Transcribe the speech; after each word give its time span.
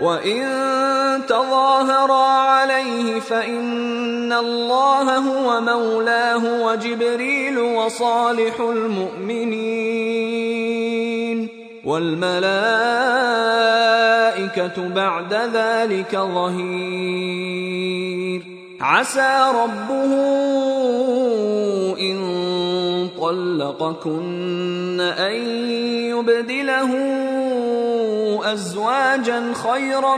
وإن 0.00 0.42
تظاهرا 1.28 2.26
عليه 2.26 3.20
فإن 3.20 4.32
الله 4.32 5.16
هو 5.16 5.60
مولاه 5.60 6.62
وجبريل 6.66 7.58
وصالح 7.58 8.60
المؤمنين 8.60 10.06
والملائكة 11.84 12.48
بعد 14.88 15.34
ذلك 15.34 16.16
ظهير 16.16 17.76
عسى 18.80 19.52
ربه 19.54 20.12
إن 22.00 22.16
طلقكن 23.20 25.00
أن 25.00 25.32
يبدله 26.12 26.92
أزواجا 28.52 29.52
خيرا 29.54 30.16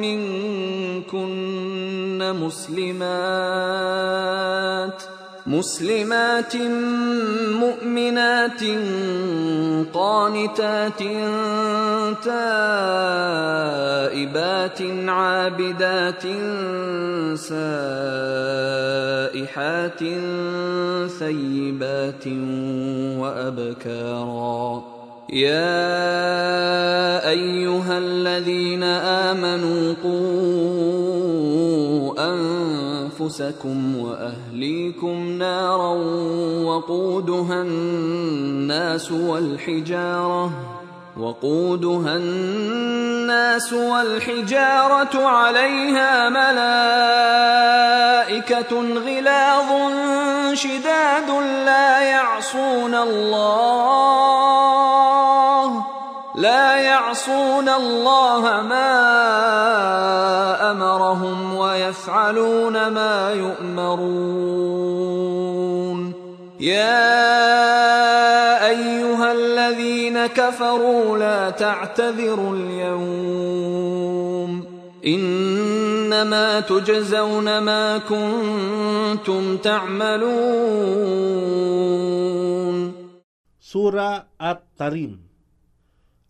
منكن 0.00 1.34
مسلمات 2.40 3.44
مسلمات 5.46 6.56
مؤمنات 7.60 8.62
قانتات 9.94 10.98
تائبات 12.24 13.83
عابدات 15.08 16.22
سائحات 17.38 18.84
ثيبات 21.18 22.26
وأبكارا 23.18 24.84
يا 25.32 25.94
ايها 27.30 27.98
الذين 27.98 28.82
امنوا 28.82 29.94
قوا 30.04 31.34
انفسكم 32.34 33.96
واهليكم 33.96 35.28
نارا 35.38 35.94
وقودها 36.64 37.62
الناس 37.62 39.12
والحجاره 39.12 40.50
وقودها 41.16 42.16
الناس 42.16 43.13
والحجارة 43.72 45.26
عليها 45.26 46.28
ملائكة 46.28 46.72
غلاظ 49.06 49.70
شداد 50.52 51.30
لا 51.66 52.00
يعصون 52.00 52.94
الله 52.94 54.14
لا 56.34 56.76
يعصون 56.76 57.68
الله 57.68 58.62
ما 58.62 58.90
أمرهم 60.70 61.56
ويفعلون 61.56 62.88
ما 62.88 63.32
يؤمرون. 63.32 64.84
يا 66.60 67.73
كفروا 70.23 71.17
لا 71.17 71.49
تعتذروا 71.49 72.55
اليوم 72.55 74.51
انما 75.05 76.59
تجزون 76.59 77.47
ما 77.59 77.97
كنتم 77.97 79.57
تعملون 79.57 80.39
Sura 83.69 84.25
at 84.41 84.65
Tarim 84.73 85.21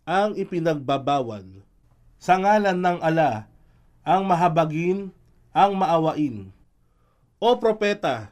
ang 0.04 0.36
ipinagbabawal 0.36 1.64
sa 2.20 2.36
ngalan 2.36 2.76
ng 2.76 3.00
ala 3.00 3.48
ang 4.04 4.28
mahabagin 4.28 5.08
ang 5.56 5.72
maawain 5.72 6.52
O 7.40 7.56
propeta 7.56 8.28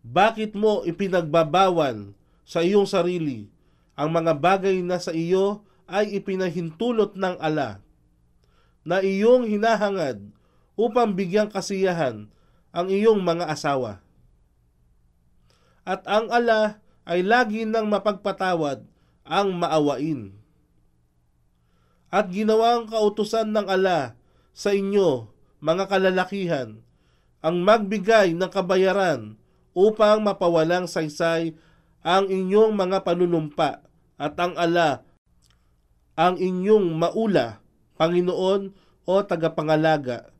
bakit 0.00 0.56
mo 0.56 0.80
ipinagbabawal 0.88 2.16
sa 2.48 2.64
iyong 2.64 2.88
sarili 2.88 3.52
Ang 3.97 4.13
mga 4.13 4.37
bagay 4.37 4.85
na 4.85 5.01
sa 5.01 5.11
iyo 5.11 5.65
ay 5.89 6.21
ipinahintulot 6.21 7.17
ng 7.17 7.35
ala 7.41 7.81
na 8.87 9.01
iyong 9.01 9.49
hinahangad 9.49 10.21
upang 10.77 11.17
bigyang 11.17 11.49
kasiyahan 11.49 12.29
ang 12.71 12.87
iyong 12.87 13.19
mga 13.19 13.49
asawa 13.49 14.05
at 15.87 16.03
ang 16.03 16.27
ala 16.27 16.83
ay 17.07 17.23
lagi 17.23 17.63
nang 17.63 17.87
mapagpatawad 17.87 18.83
ang 19.23 19.47
maawain. 19.55 20.35
At 22.11 22.27
ginawang 22.27 22.91
kautusan 22.91 23.55
ng 23.55 23.71
ala 23.71 24.19
sa 24.51 24.75
inyo, 24.75 25.31
mga 25.63 25.87
kalalakihan, 25.87 26.83
ang 27.39 27.63
magbigay 27.63 28.35
ng 28.35 28.51
kabayaran 28.51 29.39
upang 29.71 30.19
mapawalang 30.19 30.91
saysay 30.91 31.55
ang 32.03 32.27
inyong 32.27 32.75
mga 32.75 33.07
panunumpa 33.07 33.86
at 34.17 34.33
ang 34.41 34.57
ala 34.57 35.05
ang 36.17 36.41
inyong 36.41 36.97
maula, 36.97 37.61
Panginoon 37.93 38.73
o 39.05 39.13
tagapangalaga, 39.21 40.33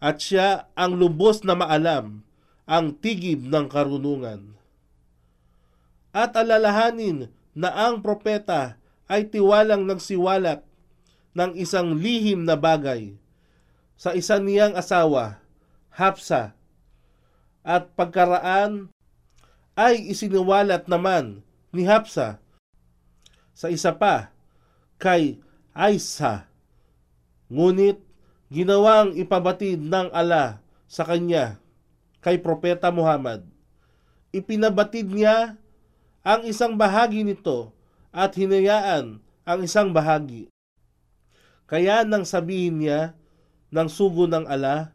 at 0.00 0.24
siya 0.24 0.72
ang 0.72 0.96
lubos 0.96 1.44
na 1.44 1.52
maalam, 1.52 2.24
ang 2.64 2.96
tigib 2.96 3.44
ng 3.44 3.68
karunungan. 3.68 4.56
At 6.16 6.32
alalahanin 6.32 7.28
na 7.52 7.68
ang 7.76 8.00
propeta 8.00 8.80
ay 9.04 9.28
tiwalang 9.28 9.84
nagsiwalat 9.84 10.64
ng 11.36 11.52
isang 11.60 12.00
lihim 12.00 12.48
na 12.48 12.56
bagay 12.56 13.20
sa 14.00 14.16
isa 14.16 14.40
niyang 14.40 14.72
asawa, 14.80 15.44
Hapsa, 15.92 16.56
at 17.66 17.92
pagkaraan 17.92 18.88
ay 19.76 20.08
isiniwalat 20.08 20.88
naman 20.88 21.44
ni 21.74 21.84
Hapsa 21.84 22.40
sa 23.58 23.66
isa 23.74 23.90
pa 23.90 24.30
kay 25.02 25.42
Aisa. 25.74 26.46
Ngunit 27.50 27.98
ginawang 28.54 29.18
ipabatid 29.18 29.82
ng 29.82 30.14
ala 30.14 30.62
sa 30.86 31.02
kanya 31.02 31.58
kay 32.22 32.38
Propeta 32.38 32.94
Muhammad. 32.94 33.42
Ipinabatid 34.30 35.10
niya 35.10 35.58
ang 36.22 36.46
isang 36.46 36.78
bahagi 36.78 37.26
nito 37.26 37.74
at 38.14 38.38
hinayaan 38.38 39.18
ang 39.42 39.60
isang 39.66 39.90
bahagi. 39.90 40.46
Kaya 41.66 42.06
nang 42.06 42.22
sabihin 42.22 42.78
niya 42.78 43.18
ng 43.74 43.88
sugo 43.90 44.30
ng 44.30 44.46
ala 44.46 44.94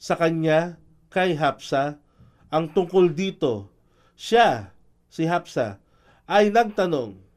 sa 0.00 0.16
kanya 0.16 0.80
kay 1.12 1.36
Hapsa 1.36 2.00
ang 2.48 2.72
tungkol 2.72 3.12
dito, 3.12 3.68
siya, 4.16 4.72
si 5.12 5.28
Hapsa, 5.28 5.76
ay 6.24 6.48
nagtanong, 6.48 7.27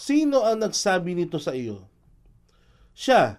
Sino 0.00 0.48
ang 0.48 0.64
nagsabi 0.64 1.12
nito 1.12 1.36
sa 1.36 1.52
iyo? 1.52 1.84
Siya, 2.96 3.36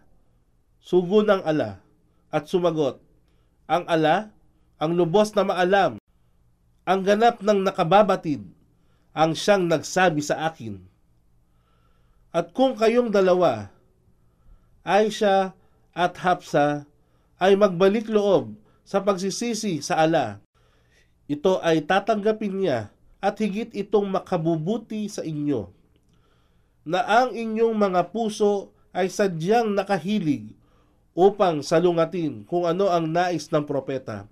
Sugo 0.77 1.25
ng 1.25 1.41
ala 1.41 1.81
at 2.29 2.45
sumagot, 2.45 3.01
Ang 3.65 3.89
ala, 3.89 4.29
ang 4.77 4.93
lubos 4.93 5.33
na 5.33 5.41
maalam, 5.41 5.97
ang 6.85 7.01
ganap 7.01 7.41
ng 7.41 7.65
nakababatid, 7.65 8.45
ang 9.09 9.33
siyang 9.33 9.65
nagsabi 9.65 10.21
sa 10.21 10.53
akin. 10.53 10.77
At 12.29 12.53
kung 12.53 12.77
kayong 12.77 13.09
dalawa, 13.09 13.73
Aisha 14.85 15.57
at 15.97 16.13
Hapsa, 16.21 16.85
ay 17.41 17.57
magbalik 17.57 18.05
loob 18.05 18.53
sa 18.85 19.01
pagsisisi 19.01 19.81
sa 19.81 19.97
ala, 19.97 20.37
ito 21.25 21.57
ay 21.65 21.81
tatanggapin 21.81 22.53
niya 22.61 22.93
at 23.17 23.41
higit 23.41 23.73
itong 23.73 24.13
makabubuti 24.13 25.09
sa 25.09 25.25
inyo 25.25 25.80
na 26.87 27.05
ang 27.05 27.33
inyong 27.33 27.77
mga 27.77 28.09
puso 28.09 28.73
ay 28.91 29.07
sadyang 29.07 29.71
nakahilig 29.71 30.53
upang 31.11 31.61
salungatin 31.61 32.47
kung 32.47 32.63
ano 32.63 32.87
ang 32.87 33.07
nais 33.07 33.51
ng 33.51 33.63
propeta. 33.67 34.25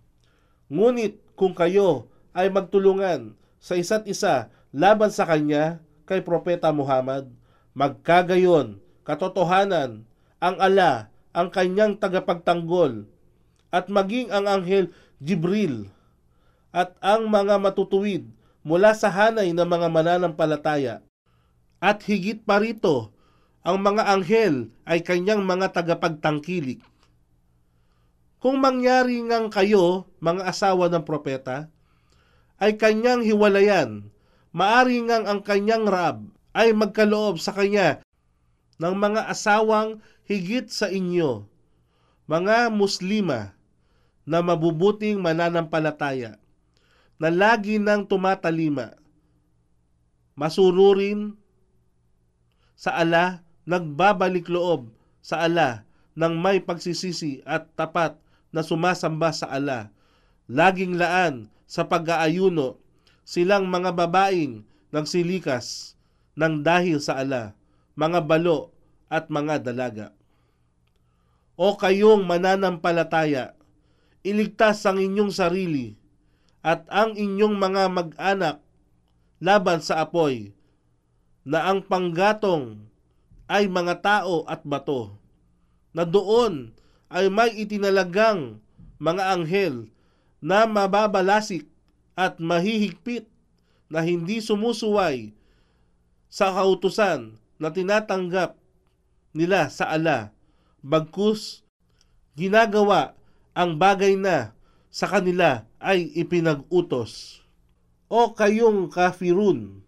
Ngunit 0.72 1.20
kung 1.36 1.52
kayo 1.52 2.08
ay 2.32 2.48
magtulungan 2.52 3.36
sa 3.60 3.76
isa't 3.76 4.08
isa 4.08 4.48
laban 4.72 5.12
sa 5.12 5.28
kanya 5.28 5.84
kay 6.08 6.24
propeta 6.24 6.72
Muhammad, 6.74 7.30
magkagayon, 7.78 8.82
katotohanan, 9.06 10.06
ang 10.40 10.56
ala, 10.58 11.12
ang 11.36 11.54
kanyang 11.54 12.00
tagapagtanggol, 12.00 13.06
at 13.70 13.86
maging 13.92 14.34
ang 14.34 14.50
anghel 14.50 14.90
Jibril, 15.22 15.92
at 16.74 16.96
ang 17.04 17.30
mga 17.30 17.62
matutuwid 17.62 18.26
mula 18.66 18.96
sa 18.96 19.12
hanay 19.12 19.54
ng 19.54 19.68
mga 19.68 19.88
mananampalataya. 19.92 21.06
At 21.80 22.04
higit 22.04 22.44
pa 22.44 22.60
rito, 22.60 23.16
ang 23.64 23.80
mga 23.80 24.04
anghel 24.12 24.68
ay 24.84 25.00
kanyang 25.00 25.48
mga 25.48 25.72
tagapagtangkilik. 25.72 26.84
Kung 28.40 28.60
mangyari 28.60 29.20
ngang 29.20 29.52
kayo, 29.52 30.08
mga 30.24 30.48
asawa 30.48 30.88
ng 30.92 31.04
propeta, 31.04 31.68
ay 32.60 32.76
kanyang 32.76 33.24
hiwalayan, 33.24 34.12
maari 34.52 35.00
ngang 35.04 35.28
ang 35.28 35.40
kanyang 35.44 35.88
rab 35.88 36.24
ay 36.52 36.76
magkaloob 36.76 37.40
sa 37.40 37.56
kanya 37.56 38.04
ng 38.80 38.96
mga 38.96 39.28
asawang 39.32 40.04
higit 40.28 40.68
sa 40.68 40.92
inyo, 40.92 41.48
mga 42.28 42.72
muslima 42.72 43.56
na 44.28 44.44
mabubuting 44.44 45.20
mananampalataya 45.20 46.36
na 47.20 47.28
lagi 47.32 47.80
nang 47.80 48.08
tumatalima. 48.08 48.96
Masururin 50.40 51.39
sa 52.80 52.96
ala, 52.96 53.44
nagbabalik 53.68 54.48
loob 54.48 54.88
sa 55.20 55.44
ala 55.44 55.84
ng 56.16 56.40
may 56.40 56.64
pagsisisi 56.64 57.44
at 57.44 57.68
tapat 57.76 58.16
na 58.56 58.64
sumasamba 58.64 59.36
sa 59.36 59.52
ala. 59.52 59.92
Laging 60.48 60.96
laan 60.96 61.52
sa 61.68 61.92
pag-aayuno 61.92 62.80
silang 63.28 63.68
mga 63.68 63.92
babaeng 63.94 64.64
nagsilikas 64.96 66.00
ng 66.40 66.64
dahil 66.64 67.04
sa 67.04 67.20
ala, 67.20 67.52
mga 68.00 68.24
balo 68.24 68.72
at 69.12 69.28
mga 69.28 69.60
dalaga. 69.60 70.16
O 71.60 71.76
kayong 71.76 72.24
mananampalataya, 72.24 73.60
iligtas 74.24 74.88
ang 74.88 75.04
inyong 75.04 75.36
sarili 75.36 76.00
at 76.64 76.88
ang 76.88 77.14
inyong 77.20 77.60
mga 77.60 77.84
mag-anak 77.92 78.58
laban 79.44 79.84
sa 79.84 80.00
apoy, 80.00 80.56
na 81.50 81.66
ang 81.66 81.82
panggatong 81.82 82.78
ay 83.50 83.66
mga 83.66 84.06
tao 84.06 84.46
at 84.46 84.62
bato, 84.62 85.18
na 85.90 86.06
doon 86.06 86.70
ay 87.10 87.34
may 87.34 87.50
itinalagang 87.58 88.62
mga 89.02 89.34
anghel 89.34 89.90
na 90.38 90.70
mababalasik 90.70 91.66
at 92.14 92.38
mahihigpit 92.38 93.26
na 93.90 94.06
hindi 94.06 94.38
sumusuway 94.46 95.34
sa 96.30 96.54
kautusan 96.54 97.42
na 97.58 97.74
tinatanggap 97.74 98.54
nila 99.34 99.74
sa 99.74 99.90
ala, 99.90 100.30
bagkus 100.86 101.66
ginagawa 102.38 103.18
ang 103.58 103.82
bagay 103.82 104.14
na 104.14 104.54
sa 104.94 105.10
kanila 105.10 105.66
ay 105.82 106.14
ipinag-utos. 106.14 107.42
O 108.06 108.38
kayong 108.38 108.94
kafirun, 108.94 109.82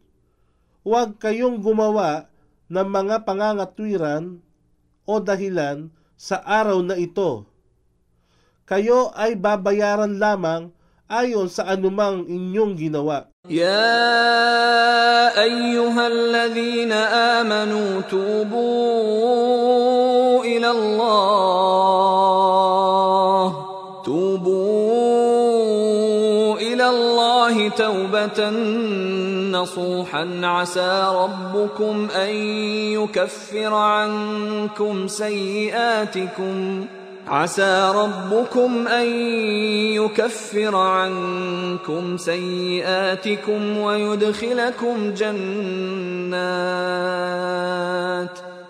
huwag 0.82 1.18
kayong 1.22 1.62
gumawa 1.62 2.30
ng 2.72 2.88
mga 2.88 3.28
pangangatwiran 3.28 4.42
o 5.06 5.14
dahilan 5.20 5.92
sa 6.16 6.40
araw 6.42 6.80
na 6.86 6.96
ito. 6.98 7.46
Kayo 8.64 9.12
ay 9.18 9.36
babayaran 9.36 10.16
lamang 10.16 10.72
ayon 11.12 11.52
sa 11.52 11.68
anumang 11.68 12.24
inyong 12.24 12.80
ginawa. 12.80 13.28
Ya 13.52 13.84
ayyuhalladhina 15.36 17.00
amanu 17.44 18.00
tubu 18.08 18.72
ila 20.48 20.70
Allah 20.72 21.92
tubu 24.08 24.64
ila 26.64 26.86
Allah 26.88 27.56
tawbatan 27.76 28.56
نصوحا 29.52 30.42
عسى 30.44 31.08
ربكم 31.16 32.08
أن 32.16 32.36
يكفر 33.00 33.74
عنكم 33.74 35.08
سيئاتكم. 35.08 36.86
عسى 37.28 37.92
ربكم 37.96 38.88
أن 38.88 39.08
يكفر 39.96 40.76
عنكم 40.76 42.18
سيئاتكم 42.18 43.78
ويدخلكم 43.78 45.14
جنات. 45.14 45.72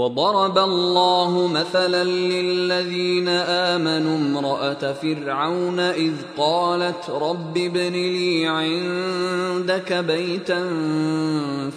وضرب 0.00 0.58
الله 0.58 1.48
مثلا 1.48 2.04
للذين 2.04 3.28
آمنوا 3.28 4.16
امرأة 4.16 4.92
فرعون 4.92 5.80
إذ 5.80 6.12
قالت 6.38 7.10
رب 7.10 7.58
ابن 7.58 7.92
لي 7.92 8.46
عندك 8.46 9.92
بيتا 9.92 10.60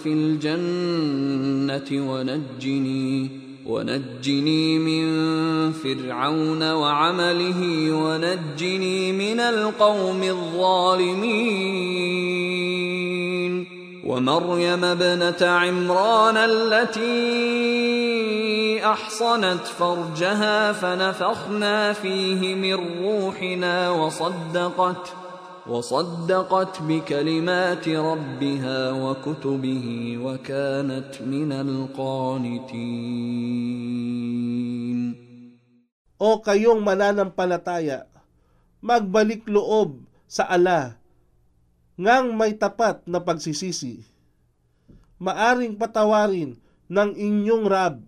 في 0.02 0.06
الجنة 0.06 2.12
ونجني 2.12 3.30
ونجني 3.66 4.78
من 4.78 5.72
فرعون 5.72 6.72
وعمله 6.72 7.92
ونجني 7.92 9.12
من 9.12 9.40
القوم 9.40 10.22
الظالمين 10.22 11.64
ومريم 14.06 14.84
ابنة 14.84 15.36
عمران 15.42 16.36
التي 16.36 18.13
احصنت 18.83 19.65
فرجها 19.79 20.71
فنفخنا 20.71 21.93
فيه 21.93 22.55
من 22.55 22.77
روحنا 23.03 23.89
وصدقت 23.89 25.05
وصدقت 25.67 26.81
بكلمات 26.81 27.85
ربها 27.89 28.79
وكتبه 28.91 29.87
وكانت 30.23 31.11
من 31.21 31.51
القانتين 31.51 32.99
O 36.19 36.43
kayong 36.43 36.83
mananampalataya, 36.83 38.03
magbalik 38.83 39.47
loob 39.47 40.03
sa 40.27 40.43
ala 40.51 40.99
ngang 41.95 42.35
may 42.35 42.59
tapat 42.59 42.99
na 43.07 43.23
pagsisisi. 43.23 44.03
Maaring 45.15 45.79
patawarin 45.79 46.59
ng 46.91 47.09
inyong 47.15 47.65
rab 47.71 48.03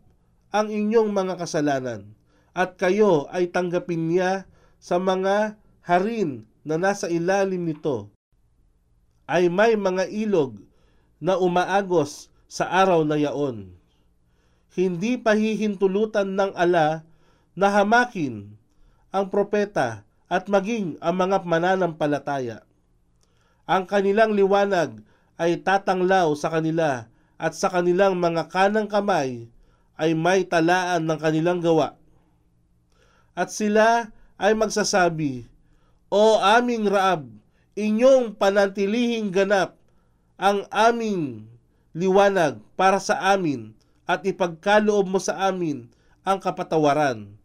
ang 0.54 0.70
inyong 0.70 1.10
mga 1.10 1.34
kasalanan 1.40 2.16
at 2.56 2.80
kayo 2.80 3.28
ay 3.34 3.52
tanggapin 3.52 4.08
niya 4.08 4.48
sa 4.80 4.96
mga 4.96 5.60
harin 5.84 6.48
na 6.66 6.80
nasa 6.80 7.06
ilalim 7.06 7.62
nito 7.68 8.10
ay 9.26 9.50
may 9.50 9.74
mga 9.74 10.06
ilog 10.10 10.58
na 11.18 11.34
umaagos 11.36 12.30
sa 12.46 12.70
araw 12.70 13.02
na 13.02 13.18
yaon. 13.18 13.74
Hindi 14.72 15.18
pahihintulutan 15.18 16.38
ng 16.38 16.52
ala 16.54 17.02
na 17.58 17.68
hamakin 17.72 18.54
ang 19.10 19.26
propeta 19.32 20.06
at 20.30 20.46
maging 20.46 21.00
ang 21.02 21.16
mga 21.16 21.42
mananampalataya. 21.42 22.62
Ang 23.66 23.88
kanilang 23.90 24.36
liwanag 24.36 25.02
ay 25.40 25.58
tatanglaw 25.58 26.30
sa 26.38 26.52
kanila 26.52 27.10
at 27.36 27.52
sa 27.56 27.72
kanilang 27.72 28.14
mga 28.20 28.46
kanang 28.52 28.86
kamay 28.86 29.50
ay 29.96 30.12
may 30.12 30.44
talaan 30.44 31.08
ng 31.08 31.18
kanilang 31.18 31.60
gawa. 31.60 31.96
At 33.36 33.52
sila 33.52 34.12
ay 34.36 34.52
magsasabi, 34.56 35.48
O 36.08 36.38
aming 36.40 36.88
Raab, 36.88 37.28
inyong 37.76 38.36
panantilihing 38.36 39.28
ganap 39.28 39.76
ang 40.36 40.64
aming 40.72 41.48
liwanag 41.96 42.60
para 42.76 43.00
sa 43.00 43.16
amin 43.32 43.72
at 44.04 44.22
ipagkaloob 44.24 45.08
mo 45.08 45.20
sa 45.20 45.48
amin 45.48 45.88
ang 46.22 46.38
kapatawaran. 46.38 47.36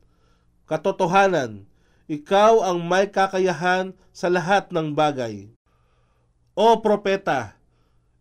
Katotohanan, 0.68 1.68
ikaw 2.12 2.64
ang 2.64 2.84
may 2.84 3.08
kakayahan 3.08 3.96
sa 4.12 4.28
lahat 4.28 4.72
ng 4.72 4.92
bagay. 4.92 5.48
O 6.56 6.80
propeta, 6.84 7.56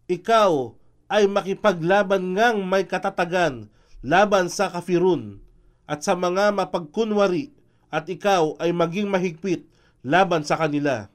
ikaw 0.06 0.74
ay 1.10 1.26
makipaglaban 1.26 2.38
ngang 2.38 2.62
may 2.62 2.86
katatagan 2.86 3.66
laban 4.00 4.48
sa 4.48 4.72
kafirun 4.72 5.40
at 5.84 6.00
sa 6.04 6.16
mga 6.16 6.56
mapagkunwari 6.56 7.52
at 7.90 8.06
ikaw 8.06 8.56
ay 8.62 8.72
maging 8.72 9.10
mahigpit 9.10 9.66
laban 10.00 10.46
sa 10.46 10.56
kanila. 10.56 11.10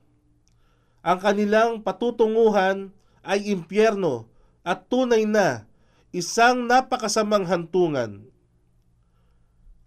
Ang 1.05 1.17
kanilang 1.21 1.71
patutunguhan 1.85 2.89
ay 3.25 3.49
impyerno 3.49 4.29
at 4.65 4.85
tunay 4.89 5.25
na 5.25 5.69
isang 6.09 6.65
napakasamang 6.65 7.45
hantungan. 7.45 8.25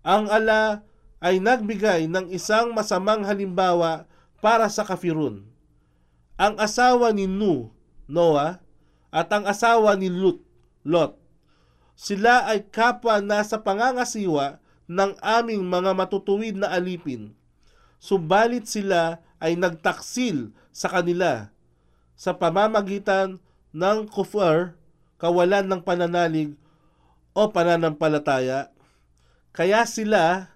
Ang 0.07 0.31
ala 0.31 0.87
ay 1.19 1.43
nagbigay 1.43 2.07
ng 2.07 2.31
isang 2.31 2.71
masamang 2.71 3.27
halimbawa 3.27 4.07
para 4.39 4.71
sa 4.71 4.87
kafirun. 4.87 5.43
Ang 6.39 6.55
asawa 6.63 7.11
ni 7.11 7.27
Nu, 7.27 7.75
Noah, 8.07 8.63
at 9.11 9.27
ang 9.35 9.43
asawa 9.43 9.99
ni 9.99 10.07
Lut, 10.07 10.39
Lot. 10.87 11.19
Sila 11.99 12.47
ay 12.47 12.63
kapwa 12.71 13.19
na 13.19 13.43
sa 13.43 13.59
pangangasiwa 13.59 14.63
ng 14.87 15.19
aming 15.19 15.67
mga 15.67 15.99
matutuwid 15.99 16.55
na 16.55 16.71
alipin. 16.71 17.35
Subalit 17.99 18.71
sila 18.71 19.19
ay 19.43 19.59
nagtaksil 19.59 20.55
sa 20.71 20.87
kanila 20.87 21.51
sa 22.15 22.39
pamamagitan 22.39 23.43
ng 23.75 24.07
kufar, 24.07 24.79
kawalan 25.19 25.67
ng 25.67 25.83
pananalig 25.83 26.55
o 27.35 27.51
pananampalataya. 27.51 28.71
Kaya 29.51 29.83
sila 29.83 30.55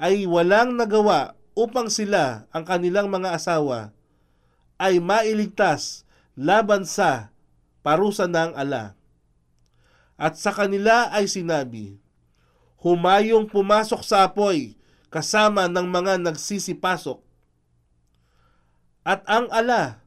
ay 0.00 0.24
walang 0.24 0.72
nagawa 0.80 1.36
upang 1.52 1.92
sila 1.92 2.48
ang 2.48 2.64
kanilang 2.64 3.12
mga 3.12 3.36
asawa 3.36 3.92
ay 4.80 5.04
mailigtas 5.04 6.08
laban 6.32 6.88
sa 6.88 7.28
parusa 7.84 8.24
ng 8.24 8.56
ala. 8.56 8.96
At 10.22 10.38
sa 10.38 10.54
kanila 10.54 11.10
ay 11.10 11.26
sinabi, 11.26 11.98
Humayong 12.78 13.50
pumasok 13.50 14.06
sa 14.06 14.22
apoy 14.22 14.78
kasama 15.10 15.66
ng 15.66 15.86
mga 15.86 16.22
nagsisipasok. 16.22 17.18
At 19.02 19.26
ang 19.26 19.50
ala 19.50 19.98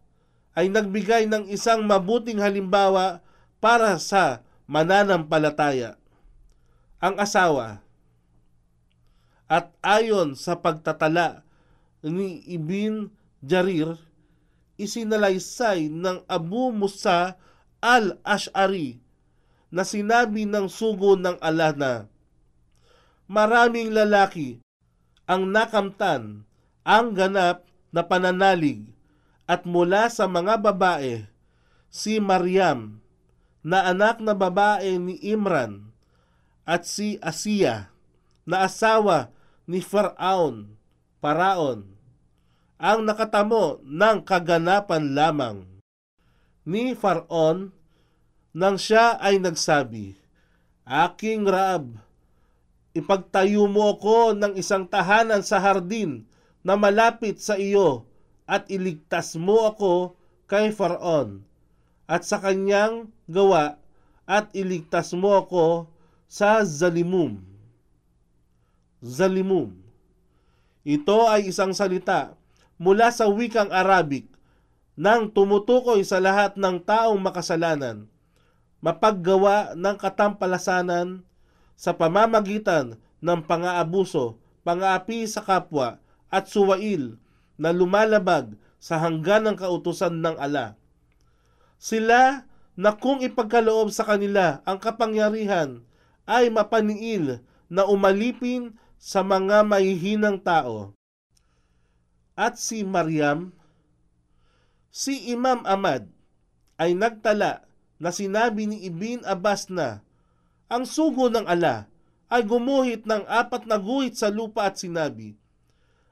ay 0.56 0.72
nagbigay 0.72 1.28
ng 1.28 1.52
isang 1.52 1.84
mabuting 1.84 2.40
halimbawa 2.40 3.20
para 3.60 4.00
sa 4.00 4.40
mananampalataya. 4.72 6.00
Ang 7.04 7.20
asawa 7.20 7.84
at 9.52 9.76
ayon 9.84 10.34
sa 10.34 10.58
pagtatala 10.58 11.46
ni 12.02 12.42
Ibn 12.56 13.12
Jarir, 13.46 14.00
isinalaysay 14.80 15.92
ng 15.92 16.24
Abu 16.26 16.72
Musa 16.74 17.38
al-Ash'ari 17.84 19.05
na 19.76 19.84
sinabi 19.84 20.48
ng 20.48 20.72
sugo 20.72 21.20
ng 21.20 21.36
Allah 21.44 21.76
na 21.76 21.94
maraming 23.28 23.92
lalaki 23.92 24.64
ang 25.28 25.52
nakamtan 25.52 26.48
ang 26.88 27.12
ganap 27.12 27.68
na 27.92 28.08
pananalig 28.08 28.88
at 29.44 29.68
mula 29.68 30.08
sa 30.08 30.32
mga 30.32 30.64
babae 30.64 31.28
si 31.92 32.24
Maryam 32.24 33.04
na 33.68 33.92
anak 33.92 34.24
na 34.24 34.32
babae 34.32 34.96
ni 34.96 35.20
Imran 35.20 35.92
at 36.64 36.88
si 36.88 37.20
Asiya 37.20 37.92
na 38.48 38.64
asawa 38.64 39.34
ni 39.66 39.82
Faraon, 39.84 40.78
Paraon, 41.20 41.84
ang 42.78 43.04
nakatamo 43.04 43.82
ng 43.82 44.18
kaganapan 44.24 45.18
lamang 45.18 45.58
ni 46.64 46.94
Faraon 46.94 47.74
nang 48.56 48.80
siya 48.80 49.20
ay 49.20 49.44
nagsabi, 49.44 50.16
Aking 50.88 51.44
Raab, 51.44 52.00
ipagtayo 52.96 53.68
mo 53.68 53.92
ako 53.92 54.32
ng 54.32 54.56
isang 54.56 54.88
tahanan 54.88 55.44
sa 55.44 55.60
hardin 55.60 56.24
na 56.64 56.80
malapit 56.80 57.44
sa 57.44 57.60
iyo 57.60 58.08
at 58.48 58.72
iligtas 58.72 59.36
mo 59.36 59.68
ako 59.68 60.16
kay 60.48 60.72
Faraon 60.72 61.44
at 62.08 62.24
sa 62.24 62.40
kanyang 62.40 63.12
gawa 63.28 63.76
at 64.24 64.48
iligtas 64.56 65.12
mo 65.12 65.36
ako 65.36 65.92
sa 66.32 66.64
Zalimum. 66.64 67.44
Zalimum. 69.04 69.76
Ito 70.88 71.28
ay 71.28 71.52
isang 71.52 71.76
salita 71.76 72.40
mula 72.80 73.12
sa 73.12 73.28
wikang 73.28 73.74
Arabic 73.74 74.32
nang 74.96 75.28
tumutukoy 75.28 76.08
sa 76.08 76.24
lahat 76.24 76.56
ng 76.56 76.80
taong 76.80 77.20
makasalanan, 77.20 78.08
mapaggawa 78.86 79.74
ng 79.74 79.98
katampalasanan 79.98 81.26
sa 81.74 81.98
pamamagitan 81.98 83.02
ng 83.18 83.42
pangaabuso, 83.50 84.38
pangaapi 84.62 85.26
sa 85.26 85.42
kapwa 85.42 85.98
at 86.30 86.46
suwail 86.46 87.18
na 87.58 87.74
lumalabag 87.74 88.54
sa 88.78 89.02
hangganang 89.02 89.58
kautusan 89.58 90.22
ng 90.22 90.38
ala. 90.38 90.78
Sila 91.82 92.46
na 92.78 92.94
kung 92.94 93.26
ipagkaloob 93.26 93.90
sa 93.90 94.06
kanila 94.06 94.62
ang 94.70 94.78
kapangyarihan 94.78 95.82
ay 96.30 96.54
mapaniil 96.54 97.42
na 97.66 97.90
umalipin 97.90 98.78
sa 99.02 99.26
mga 99.26 99.66
mahihinang 99.66 100.38
tao. 100.46 100.94
At 102.38 102.62
si 102.62 102.86
Maryam, 102.86 103.50
si 104.94 105.34
Imam 105.34 105.66
Ahmad 105.66 106.06
ay 106.78 106.94
nagtala 106.94 107.66
na 108.02 108.12
sinabi 108.12 108.68
ni 108.68 108.84
Ibn 108.88 109.24
Abbas 109.24 109.72
na 109.72 110.04
ang 110.68 110.84
sugo 110.84 111.32
ng 111.32 111.46
ala 111.48 111.88
ay 112.28 112.42
gumuhit 112.44 113.06
ng 113.06 113.24
apat 113.30 113.70
na 113.70 113.78
guhit 113.78 114.18
sa 114.18 114.34
lupa 114.34 114.66
at 114.66 114.82
sinabi, 114.82 115.38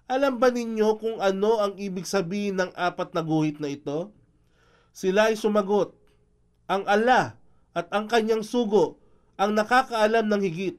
Alam 0.05 0.37
ba 0.37 0.53
ninyo 0.53 1.01
kung 1.01 1.17
ano 1.17 1.59
ang 1.59 1.73
ibig 1.81 2.05
sabihin 2.05 2.61
ng 2.61 2.71
apat 2.77 3.17
na 3.17 3.25
guhit 3.25 3.57
na 3.57 3.73
ito? 3.73 4.13
Sila 4.93 5.33
ay 5.33 5.35
sumagot, 5.35 5.97
Ang 6.69 6.85
ala 6.85 7.35
at 7.73 7.89
ang 7.89 8.05
kanyang 8.05 8.45
sugo 8.45 9.01
ang 9.33 9.57
nakakaalam 9.57 10.29
ng 10.29 10.41
higit. 10.45 10.77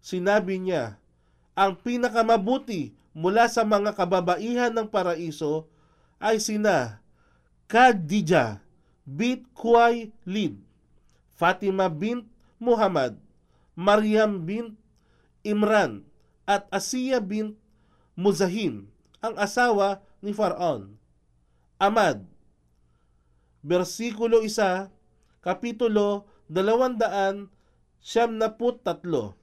sinabi 0.00 0.60
niya, 0.60 1.00
ang 1.52 1.76
pinakamabuti 1.78 2.92
mula 3.14 3.46
sa 3.46 3.62
mga 3.62 3.94
kababaihan 3.94 4.72
ng 4.74 4.88
paraiso 4.90 5.70
ay 6.18 6.42
sina 6.42 6.98
Khadija 7.70 8.63
bint 9.04 9.44
Khuwailid, 9.52 10.56
Fatima 11.36 11.92
bint 11.92 12.24
Muhammad, 12.56 13.20
Maryam 13.76 14.42
bint 14.48 14.72
Imran 15.44 16.08
at 16.48 16.64
Asiya 16.72 17.20
bint 17.20 17.56
Muzahim, 18.16 18.88
ang 19.20 19.36
asawa 19.36 20.00
ni 20.24 20.32
Faraon. 20.32 20.96
Amad, 21.76 22.24
versikulo 23.60 24.40
1, 24.40 24.88
kapitulo 25.44 26.24
200 26.48 27.48
siyam 28.00 28.36
na 28.40 28.48
tatlo. 28.52 29.36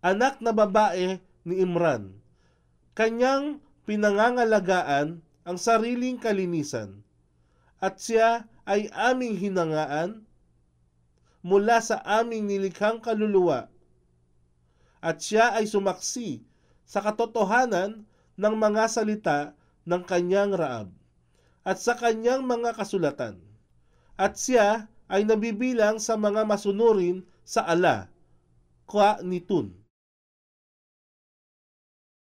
Anak 0.00 0.40
na 0.40 0.56
babae 0.56 1.20
ni 1.44 1.54
Imran. 1.60 2.16
Kanyang 2.96 3.60
pinangangalagaan 3.84 5.20
ang 5.44 5.56
sariling 5.60 6.16
kalinisan 6.16 7.04
at 7.80 7.96
siya 7.98 8.46
ay 8.68 8.92
aming 8.92 9.40
hinangaan 9.40 10.22
mula 11.40 11.80
sa 11.80 11.98
aming 12.04 12.44
nilikhang 12.44 13.00
kaluluwa 13.00 13.72
at 15.00 15.18
siya 15.24 15.56
ay 15.56 15.64
sumaksi 15.64 16.44
sa 16.84 17.00
katotohanan 17.00 18.04
ng 18.36 18.54
mga 18.54 18.84
salita 18.92 19.56
ng 19.88 20.04
kanyang 20.04 20.52
raab 20.52 20.92
at 21.64 21.80
sa 21.80 21.96
kanyang 21.96 22.44
mga 22.44 22.76
kasulatan 22.76 23.40
at 24.20 24.36
siya 24.36 24.92
ay 25.08 25.24
nabibilang 25.24 25.96
sa 25.96 26.20
mga 26.20 26.44
masunurin 26.44 27.24
sa 27.40 27.66
ala, 27.66 28.06
kwa 28.86 29.18
nitun. 29.24 29.74